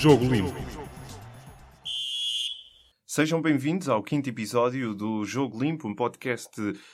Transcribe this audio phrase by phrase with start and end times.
[0.00, 0.54] Jogo Limpo.
[3.06, 6.50] Sejam bem-vindos ao quinto episódio do Jogo Limpo, um podcast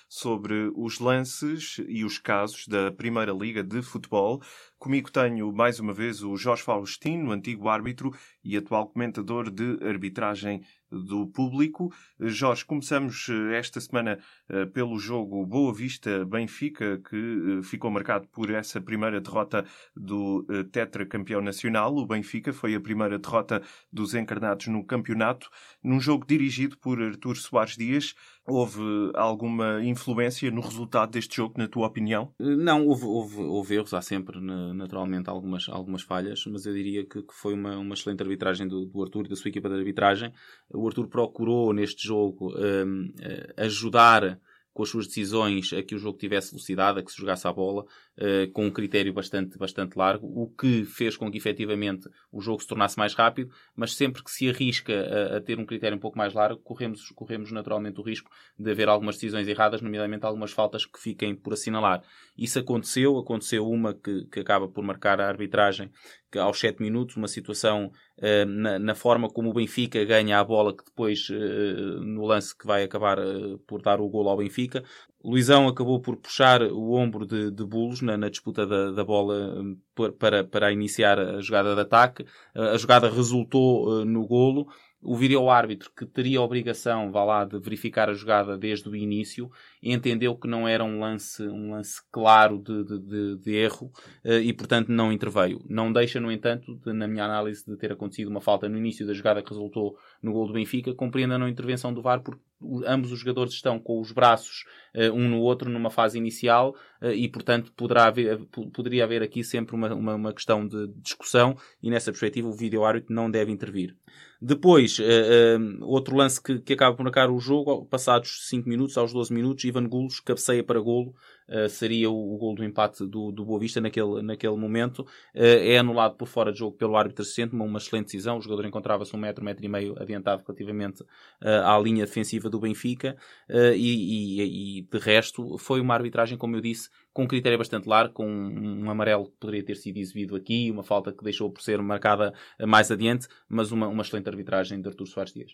[0.09, 4.43] sobre os lances e os casos da Primeira Liga de Futebol.
[4.79, 8.15] Comigo tenho mais uma vez o Jorge Faustino, antigo árbitro
[8.45, 11.93] e atual comentador de arbitragem do público.
[12.21, 14.19] Jorge, começamos eh, esta semana
[14.49, 19.65] eh, pelo jogo Boa Vista-Benfica, que eh, ficou marcado por essa primeira derrota
[19.97, 21.97] do tetracampeão nacional.
[21.97, 23.63] O Benfica foi a primeira derrota
[23.93, 25.49] dos encarnados no campeonato,
[25.83, 28.15] num jogo dirigido por Artur Soares Dias.
[28.47, 32.33] Houve alguma influência no resultado deste jogo, na tua opinião?
[32.39, 37.23] Não, houve, houve, houve erros, há sempre, naturalmente, algumas, algumas falhas, mas eu diria que,
[37.23, 40.33] que foi uma, uma excelente arbitragem do, do Arthur e da sua equipa de arbitragem.
[40.73, 44.39] O Arthur procurou, neste jogo, um, eh, ajudar
[44.77, 47.53] com as suas decisões a que o jogo tivesse velocidade, a que se jogasse a
[47.53, 47.83] bola,
[48.19, 52.61] uh, com um critério bastante, bastante largo, o que fez com que efetivamente o jogo
[52.61, 56.01] se tornasse mais rápido, mas sempre que se arrisca a, a, ter um critério um
[56.01, 60.53] pouco mais largo, corremos, corremos naturalmente o risco de haver algumas decisões erradas, nomeadamente algumas
[60.53, 62.03] faltas que fiquem por assinalar.
[62.37, 65.91] Isso aconteceu, aconteceu uma que, que acaba por marcar a arbitragem
[66.39, 70.77] aos 7 minutos, uma situação uh, na, na, forma como o Benfica ganha a bola,
[70.77, 74.83] que depois, uh, no lance que vai acabar uh, por dar o golo ao Benfica,
[75.25, 79.61] Luizão acabou por puxar o ombro de, de Bulos na, na disputa da, da bola
[79.61, 79.77] hum,
[80.19, 82.25] para, para iniciar a jogada de ataque.
[82.55, 84.69] A jogada resultou no golo
[85.03, 89.51] o vídeo-árbitro, que teria a obrigação, vá lá, de verificar a jogada desde o início,
[89.83, 93.93] entendeu que não era um lance, um lance claro de, de, de erro
[94.25, 95.61] eh, e, portanto, não interveio.
[95.69, 99.07] Não deixa, no entanto, de, na minha análise, de ter acontecido uma falta no início
[99.07, 102.41] da jogada que resultou no gol do Benfica, compreenda a intervenção do VAR, porque
[102.87, 107.11] ambos os jogadores estão com os braços uh, um no outro numa fase inicial uh,
[107.11, 108.39] e, portanto, poderá haver,
[108.73, 113.15] poderia haver aqui sempre uma, uma, uma, questão de discussão e, nessa perspectiva, o vídeo-árbitro
[113.15, 113.95] não deve intervir.
[114.41, 119.13] Depois, uh, outro lance que, que acaba por marcar o jogo, passados 5 minutos, aos
[119.13, 121.15] 12 minutos, Ivan Gulos cabeceia para golo
[121.49, 125.01] uh, seria o, o gol do empate do, do Boa Vista naquele, naquele momento.
[125.35, 128.39] Uh, é anulado por fora de jogo pelo árbitro assistente, uma, uma excelente decisão.
[128.39, 132.61] O jogador encontrava-se um metro, metro e meio adiantado relativamente uh, à linha defensiva do
[132.61, 133.17] Benfica
[133.49, 137.89] e, e, e, de resto foi uma arbitragem, como eu disse, com um critério bastante
[137.89, 141.63] largo, com um amarelo que poderia ter sido exibido aqui, uma falta que deixou por
[141.63, 142.33] ser marcada
[142.67, 145.53] mais adiante, mas uma, uma excelente arbitragem de Artur Soares Dias.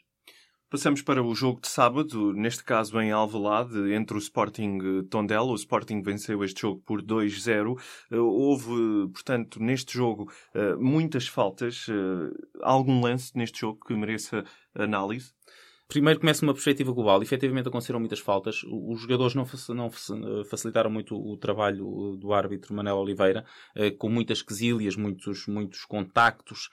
[0.72, 5.44] Passamos para o jogo de sábado, neste caso em Alvalade, entre o Sporting eh, Tondela.
[5.44, 7.78] O Sporting venceu este jogo por 2-0.
[8.10, 11.88] Eh, houve, portanto, neste jogo eh, muitas faltas.
[12.62, 14.44] Algum lance neste jogo que mereça
[14.74, 15.34] análise?
[15.92, 17.22] Primeiro começa uma perspectiva global.
[17.22, 18.62] Efetivamente aconteceram muitas faltas.
[18.64, 19.90] Os jogadores não, não
[20.44, 23.44] facilitaram muito o trabalho do árbitro Manel Oliveira,
[23.98, 26.70] com muitas quesílias, muitos, muitos contactos,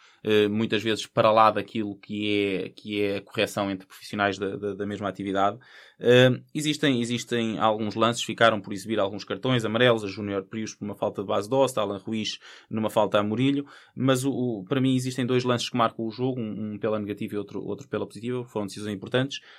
[0.49, 4.73] muitas vezes para lá daquilo que é, que é a correção entre profissionais da, da,
[4.73, 5.57] da mesma atividade.
[6.55, 10.95] Existem, existem alguns lances, ficaram por exibir alguns cartões amarelos, a Júnior Prius por uma
[10.95, 14.79] falta de base de Osta, Alan Ruiz numa falta a Murilho, mas o, o, para
[14.79, 17.85] mim existem dois lances que marcam o jogo, um, um, pela negativa e outro, outro
[17.89, 19.08] pela positiva, foram decisões importantes.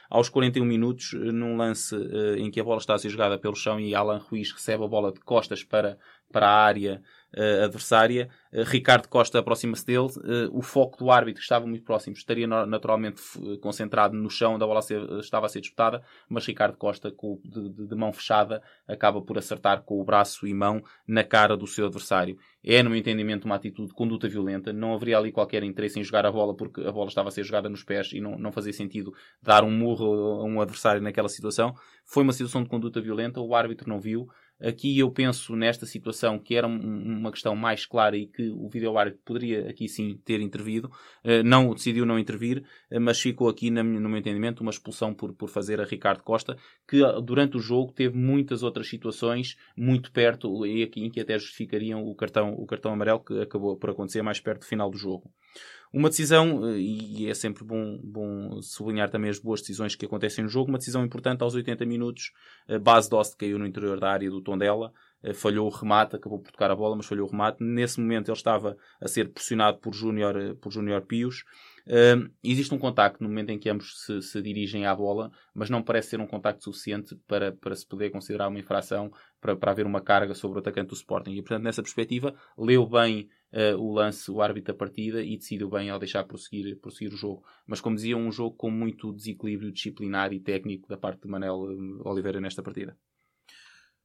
[0.08, 3.54] Aos 41 minutos, num lance uh, em que a bola está a ser jogada pelo
[3.54, 5.98] chão e Alan Ruiz recebe a bola de costas para,
[6.32, 7.02] para a área
[7.36, 8.28] uh, adversária.
[8.52, 9.98] Uh, Ricardo Costa aproxima-se dele.
[10.00, 13.22] Uh, o foco do árbitro, que estava muito próximo, estaria naturalmente
[13.60, 17.40] concentrado no chão onde a bola ser, estava a ser disputada, mas Ricardo Costa, com,
[17.44, 21.66] de, de, mão fechada, acaba por acertar com o braço e mão na cara do
[21.66, 22.36] seu adversário.
[22.62, 24.72] É, no meu entendimento, uma atitude de conduta violenta.
[24.72, 27.42] Não haveria ali qualquer interesse em jogar a bola porque a bola estava a ser
[27.42, 31.28] jogada nos pés e não, não fazia sentido dar um murro a um adversário naquela
[31.28, 31.74] situação.
[32.04, 34.28] Foi uma situação de conduta violenta, o árbitro não viu.
[34.62, 39.22] Aqui eu penso nesta situação que era uma questão mais clara e que o vídeo-árbitro
[39.24, 40.90] poderia aqui sim ter intervido.
[41.24, 45.32] Eh, não decidiu não intervir, eh, mas ficou aqui, no meu entendimento, uma expulsão por,
[45.34, 46.56] por fazer a Ricardo Costa,
[46.86, 51.20] que ah, durante o jogo teve muitas outras situações muito perto e aqui em que
[51.20, 54.90] até justificariam o cartão, o cartão amarelo que acabou por acontecer mais perto do final
[54.90, 55.32] do jogo.
[55.92, 60.44] Uma decisão, eh, e é sempre bom, bom sublinhar também as boas decisões que acontecem
[60.44, 62.32] no jogo, uma decisão importante aos 80 minutos,
[62.80, 64.92] base Dost caiu no interior da área do Tondela,
[65.22, 67.62] eh, falhou o remate, acabou por tocar a bola, mas falhou o remate.
[67.62, 71.44] Nesse momento ele estava a ser pressionado por Júnior eh, por Júnior Pios.
[71.86, 75.70] Uh, existe um contacto no momento em que ambos se, se, dirigem à bola, mas
[75.70, 79.10] não parece ser um contacto suficiente para, para se poder considerar uma infração,
[79.40, 81.32] para, para haver uma carga sobre o atacante do Sporting.
[81.32, 85.68] E, portanto, nessa perspectiva, leu bem uh, o lance, o árbitro da partida e decidiu
[85.68, 87.44] bem ao deixar prosseguir, prosseguir o jogo.
[87.66, 91.70] Mas, como dizia, um jogo com muito desequilíbrio disciplinar e técnico da parte de Manel
[91.70, 92.96] eh, Oliveira nesta partida.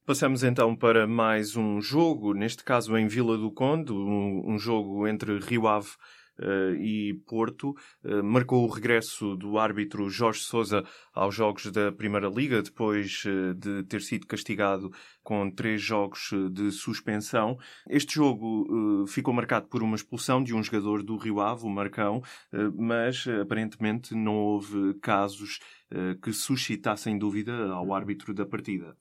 [0.04, 5.06] Passamos então para mais um jogo, neste caso em Vila do Conde, um, um jogo
[5.08, 5.90] entre Rio Ave
[6.78, 7.74] e Porto.
[8.24, 10.84] Marcou o regresso do árbitro Jorge Sousa
[11.14, 13.22] aos jogos da Primeira Liga, depois
[13.56, 14.90] de ter sido castigado
[15.22, 17.58] com três jogos de suspensão.
[17.88, 22.22] Este jogo ficou marcado por uma expulsão de um jogador do Rio Ave, o Marcão,
[22.76, 25.58] mas aparentemente não houve casos
[26.22, 28.96] que suscitassem dúvida ao árbitro da partida.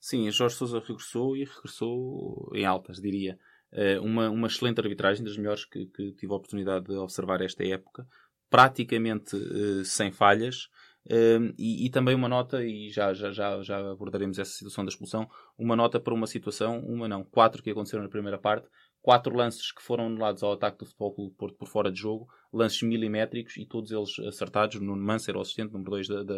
[0.00, 3.36] Sim, Jorge Sousa regressou e regressou em altas, diria.
[3.72, 7.64] Uh, uma, uma excelente arbitragem, das melhores que, que, tive a oportunidade de observar esta
[7.64, 8.06] época,
[8.48, 10.68] praticamente uh, sem falhas.
[11.06, 14.90] Uh, e, e, também uma nota, e já, já, já, já abordaremos essa situação da
[14.90, 18.68] expulsão, uma nota para uma situação, uma não, quatro que aconteceram na primeira parte,
[19.00, 22.28] quatro lances que foram anulados ao ataque do Futebol Clube Porto por fora de jogo,
[22.52, 24.80] lances milimétricos e todos eles acertados.
[24.80, 26.34] Nuno Manso era o assistente, número 2 da, da,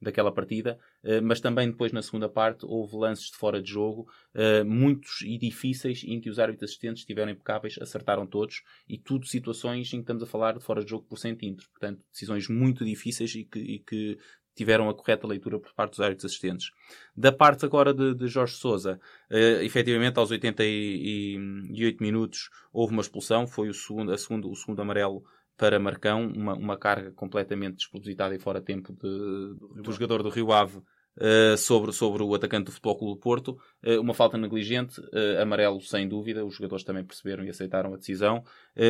[0.00, 4.08] daquela partida, uh, mas também depois na segunda parte houve lances de fora de jogo,
[4.34, 9.26] uh, muitos e difíceis, em que os árbitros assistentes estiveram impecáveis, acertaram todos, e tudo
[9.26, 11.68] situações em que estamos a falar de fora de jogo por centímetro.
[11.70, 14.18] Portanto, decisões muito difíceis e que, e que
[14.58, 16.72] tiveram a correta leitura por parte dos árbitros assistentes.
[17.16, 19.00] Da parte agora de, de Jorge Sousa,
[19.30, 25.24] uh, efetivamente aos 88 minutos houve uma expulsão, foi o segundo, segundo, o segundo amarelo
[25.58, 30.52] para Marcão, uma, uma carga completamente despropositada e fora tempo de, do jogador do Rio
[30.52, 33.58] Ave uh, sobre, sobre o atacante do Futebol Clube do Porto.
[33.84, 37.96] Uh, uma falta negligente, uh, amarelo sem dúvida, os jogadores também perceberam e aceitaram a
[37.96, 38.44] decisão.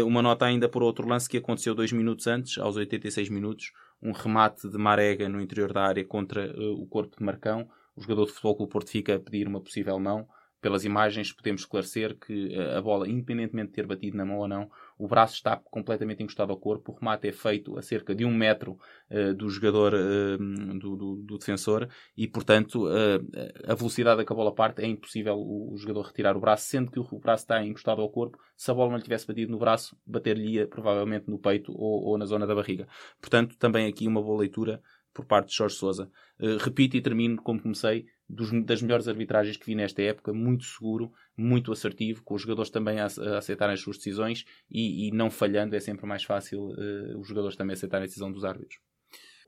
[0.05, 3.73] uma nota ainda por outro lance que aconteceu dois minutos antes, aos 86 minutos,
[4.03, 7.67] um remate de Marega no interior da área contra o corpo de Marcão.
[7.97, 10.29] O jogador de futebol Clube Porto fica a pedir uma possível mão.
[10.61, 14.69] Pelas imagens podemos esclarecer que a bola, independentemente de ter batido na mão ou não,
[14.99, 18.35] o braço está completamente encostado ao corpo, o remate é feito a cerca de um
[18.35, 18.77] metro
[19.11, 23.25] uh, do jogador, uh, do, do, do, defensor, e portanto uh,
[23.67, 26.67] a velocidade a que a bola parte é impossível o, o, jogador retirar o braço,
[26.67, 28.39] sendo que o, o, braço está encostado ao corpo.
[28.56, 32.19] Se a bola não lhe tivesse batido no braço, bater-lhe provavelmente no peito ou, ou,
[32.19, 32.89] na zona da barriga.
[33.21, 34.83] Portanto, também aqui uma boa leitura
[35.15, 36.11] por parte de Jorge Sousa.
[36.61, 41.13] repito e termino como comecei dos, das melhores arbitragens que vi nesta época, muito seguro,
[41.37, 45.31] muito assertivo, com os jogadores também a, a aceitarem as suas decisões e, e, não
[45.31, 48.79] falhando, é sempre mais fácil uh, os jogadores também aceitarem a decisão dos árbitros.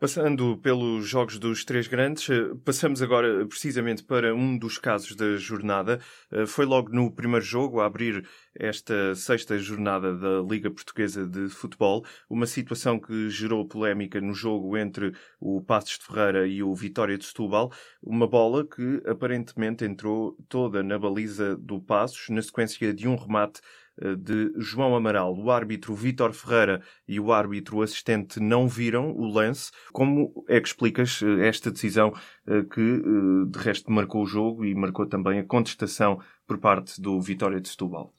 [0.01, 5.37] Passando pelos jogos dos três grandes, eh, passamos agora precisamente para um dos casos da
[5.37, 6.01] jornada.
[6.33, 11.49] Eh, foi logo no primeiro jogo, a abrir esta sexta jornada da Liga Portuguesa de
[11.49, 16.75] Futebol, uma situação que gerou polémica no jogo entre o Passos de Ferreira e o
[16.75, 22.93] Vitória de Setúbal, uma bola que aparentemente entrou toda na baliza do Passos, na sequência
[22.93, 23.61] de um remate
[24.01, 25.35] eh, de João Amaral.
[25.37, 29.71] O árbitro Vítor Ferreira e o árbitro assistente não viram o lance.
[29.93, 32.13] Como é que explicas eh, esta decisão
[32.47, 33.03] eh, que,
[33.49, 37.69] de resto, marcou o jogo e marcou também a contestação por parte do Vitória de
[37.69, 38.13] Setúbal?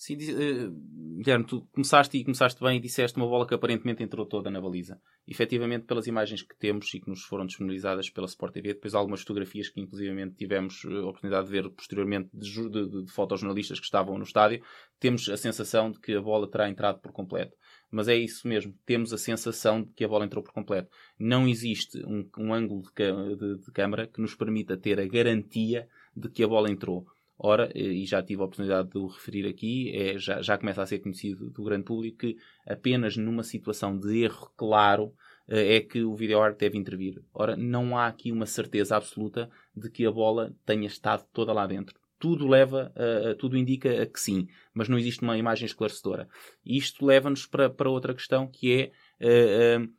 [0.00, 4.24] Sim, uh, Guilherme, tu começaste e começaste bem e disseste uma bola que aparentemente entrou
[4.24, 4.98] toda na baliza.
[5.28, 9.20] Efetivamente, pelas imagens que temos e que nos foram disponibilizadas pela Sport TV, depois algumas
[9.20, 14.16] fotografias que inclusivamente tivemos a oportunidade de ver posteriormente de, de, de fotojornalistas que estavam
[14.16, 14.64] no estádio,
[14.98, 17.54] temos a sensação de que a bola terá entrado por completo.
[17.90, 20.88] Mas é isso mesmo, temos a sensação de que a bola entrou por completo.
[21.18, 25.86] Não existe um, um ângulo de, de, de câmara que nos permita ter a garantia
[26.16, 27.04] de que a bola entrou.
[27.42, 30.86] Ora, e já tive a oportunidade de o referir aqui, é, já, já começa a
[30.86, 35.14] ser conhecido do grande público que apenas numa situação de erro claro
[35.48, 37.22] eh, é que o videoart deve intervir.
[37.32, 41.66] Ora, não há aqui uma certeza absoluta de que a bola tenha estado toda lá
[41.66, 41.98] dentro.
[42.18, 46.28] Tudo leva, uh, tudo indica a que sim, mas não existe uma imagem esclarecedora.
[46.62, 49.90] Isto leva-nos para, para outra questão que é uh,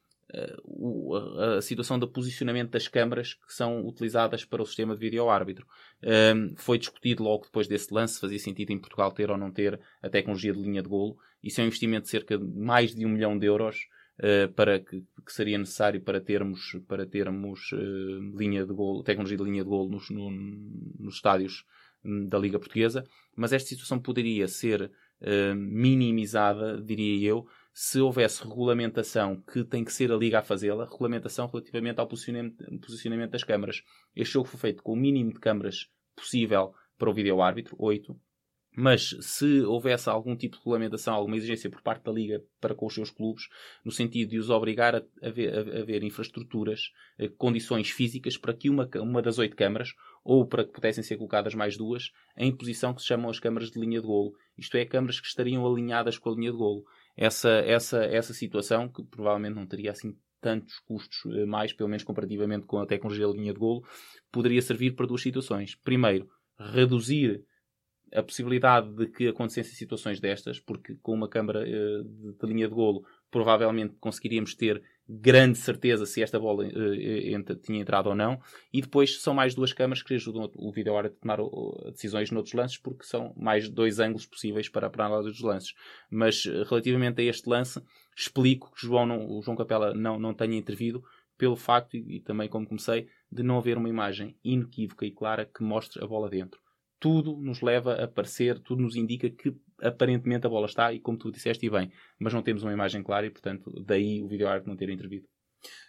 [1.58, 5.68] a situação do posicionamento das câmaras que são utilizadas para o sistema de vídeo árbitro.
[6.04, 9.80] Um, foi discutido logo depois desse lance, fazia sentido em Portugal ter ou não ter
[10.02, 11.18] a tecnologia de linha de golo.
[11.44, 13.88] Isso é um investimento de cerca de mais de um milhão de euros
[14.20, 19.38] uh, para que, que, seria necessário para termos, para termos uh, linha de golo, tecnologia
[19.38, 21.66] de linha de golo nos, no, nos estádios
[22.06, 23.04] um, da Liga Portuguesa.
[23.36, 29.94] Mas esta situação poderia ser uh, minimizada, diria eu, se houvesse regulamentação que tem que
[29.94, 33.84] ser a Liga a fazê-la, regulamentação relativamente ao posicionamento, das câmaras.
[34.16, 38.16] Este jogo foi feito com o mínimo de câmaras possível para o vídeo árbitro, 8.
[38.74, 42.86] Mas se houvesse algum tipo de regulamentação, alguma exigência por parte da Liga para com
[42.86, 43.50] os seus clubes,
[43.84, 48.38] no sentido de os obrigar a, a, ver, a, a ver infraestruturas, eh, condições físicas
[48.38, 52.12] para que uma, uma das oito câmaras, ou para que pudessem ser colocadas mais duas,
[52.38, 54.34] em posição que se chamam as câmaras de linha de golo.
[54.58, 58.90] Isto é, câmaras que estariam alinhadas com a linha de golo essa, essa, essa situação,
[58.90, 63.28] que provavelmente não teria assim tantos custos eh, mais, pelo menos comparativamente com a tecnologia
[63.28, 63.86] de linha de golo,
[64.32, 65.76] poderia servir para duas situações.
[65.76, 66.28] Primeiro,
[66.60, 67.44] reduzir
[68.14, 72.74] a possibilidade de que acontecessem situações destas, porque com uma câmara de, de, linha de
[72.74, 74.84] golo provavelmente conseguiríamos ter
[75.20, 78.40] grande certeza se esta bola uh, tinha entrado ou não.
[78.72, 81.40] E depois são mais duas câmaras que ajudam o vídeo a tomar
[81.92, 85.74] decisões noutros lances, porque são mais dois ângulos possíveis para, para a análise dos lances.
[86.10, 87.82] Mas relativamente a este lance,
[88.16, 91.04] explico que João não, o João Capela não, não tenha intervido
[91.38, 95.46] pelo facto, e, e também como comecei, de não haver uma imagem inequívoca e clara
[95.46, 96.60] que mostre a bola dentro
[97.02, 99.52] tudo nos leva a parecer, tudo nos indica que
[99.82, 103.04] aparentemente a bola está, e como tu disseste, e bem, mas não temos uma imagem
[103.04, 105.28] clara e, portanto, daí o vídeo-árbitro não ter intervido.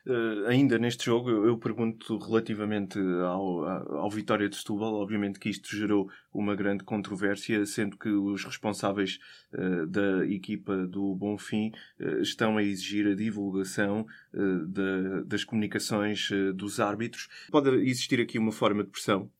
[0.06, 5.74] Uh, ainda neste jogo, eu, pergunto relativamente ao, ao Vitória de Setúbal, obviamente que isto
[5.74, 9.18] gerou uma grande controvérsia, sendo que os responsáveis
[9.54, 16.80] uh, da equipa do Bonfim uh, estão a exigir a divulgação da, das comunicações dos
[16.80, 17.28] árbitros.
[17.50, 19.30] Pode existir aqui uma forma de pressão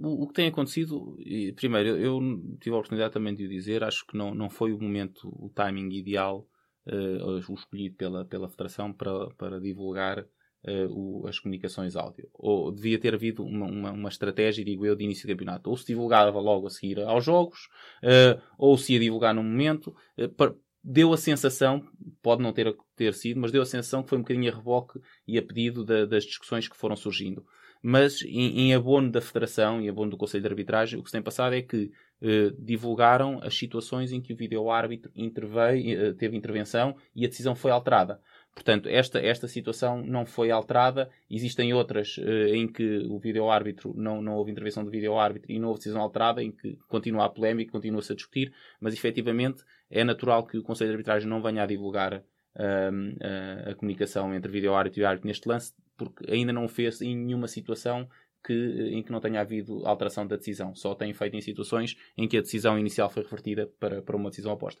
[0.00, 2.20] o, o, que tem acontecido, e, primeiro, eu,
[2.60, 5.50] tive a oportunidade também de o dizer, acho que não, não foi o momento, o
[5.54, 6.46] timing ideal,
[6.86, 12.28] uh, o escolhido pela, pela Federação para, para divulgar uh, o, as comunicações áudio.
[12.34, 15.70] Ou devia ter havido uma, uma, uma, estratégia, digo eu, de início de campeonato.
[15.70, 17.68] Ou se divulgava logo a seguir aos jogos,
[18.02, 19.94] uh, ou se ia divulgar no momento.
[20.36, 21.86] Para, deu a sensação,
[22.22, 24.98] pode não ter, ter sido, mas deu a sensação que foi um bocadinho a reboque
[25.26, 27.44] e a pedido da, das discussões que foram surgindo
[27.82, 31.12] mas em, em, abono da Federação e abono do Conselho de Arbitragem, o que se
[31.12, 31.90] tem passado é que
[32.22, 37.70] eh, divulgaram as situações em que o vídeo-árbitro eh, teve intervenção e a decisão foi
[37.70, 38.20] alterada.
[38.54, 41.08] Portanto, esta, esta situação não foi alterada.
[41.30, 45.68] Existem outras eh, em que o vídeo-árbitro não, não houve intervenção do vídeo-árbitro e não
[45.68, 50.44] houve decisão alterada, em que continua a polémica, continua-se a discutir, mas efetivamente é natural
[50.46, 52.22] que o Conselho de Arbitragem não venha a divulgar
[52.54, 57.46] a, a comunicação entre vídeo-árbitro e árbitro neste lance, porque ainda não fez em nenhuma
[57.46, 58.08] situação
[58.42, 58.54] que,
[58.90, 60.74] em que não tenha havido alteração da decisão.
[60.74, 64.30] Só tem feito em situações em que a decisão inicial foi revertida para, para uma
[64.30, 64.80] decisão oposta.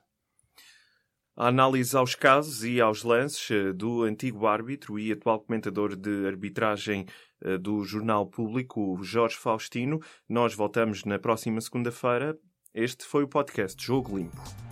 [1.36, 6.26] A análise aos casos e aos lances eh, do antigo árbitro e atual comentador de
[6.26, 7.06] arbitragem
[7.42, 10.00] eh, do Jornal Público, Jorge Faustino.
[10.28, 12.38] Nós voltamos na próxima segunda-feira.
[12.74, 14.69] Este foi o podcast Jogo Limpo.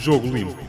[0.00, 0.65] Jogo Limpo.